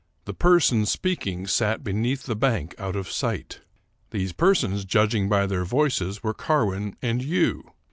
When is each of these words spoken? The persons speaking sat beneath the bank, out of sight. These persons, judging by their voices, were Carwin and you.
The 0.25 0.33
persons 0.33 0.91
speaking 0.91 1.45
sat 1.45 1.83
beneath 1.83 2.23
the 2.23 2.35
bank, 2.35 2.73
out 2.79 2.95
of 2.95 3.11
sight. 3.11 3.61
These 4.09 4.33
persons, 4.33 4.83
judging 4.83 5.29
by 5.29 5.45
their 5.45 5.63
voices, 5.63 6.23
were 6.23 6.33
Carwin 6.33 6.95
and 7.03 7.23
you. 7.23 7.73